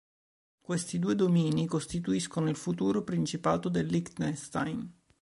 Questi 0.59 0.97
due 0.97 1.13
domini 1.13 1.67
costituirono 1.67 2.49
il 2.49 2.55
futuro 2.55 3.03
principato 3.03 3.69
del 3.69 3.85
Liechtenstein. 3.85 4.91